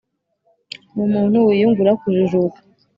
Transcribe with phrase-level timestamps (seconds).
[0.95, 2.59] n’umuntu wiyungura kujijuka